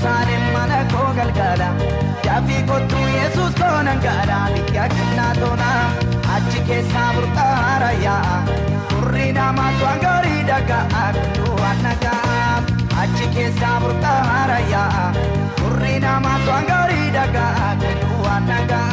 Meeshaaleen 0.00 0.44
mana 0.52 0.78
koo 0.92 1.08
galgaala 1.16 1.66
Gaaffii 2.24 2.62
kottuu 2.68 3.06
Yesuus 3.16 3.54
koonan 3.60 3.98
gaadha 4.04 4.38
Biyya 4.54 4.84
kennaa 4.94 5.34
toona 5.40 5.68
achi 6.36 6.60
keessaa 6.68 7.12
murtaa'aa 7.16 7.78
raayyaa 7.82 8.38
Turri 8.92 9.26
namaa 9.38 9.70
su'aan 9.80 10.00
gaarii 10.04 10.40
dhagaa 10.48 11.04
Kunduu 11.18 11.54
waan 11.60 11.82
nagaa 11.88 12.62
achi 13.02 13.26
keessaa 13.36 13.76
murtaa'aa 13.84 14.46
raayyaa 14.52 15.12
Turri 15.60 15.94
namaa 16.06 16.38
su'aan 16.46 16.66
gaarii 16.72 17.10
dhagaa 17.18 17.76
Kunduu 17.84 18.22
waan 18.24 18.48
nagaa. 18.52 18.89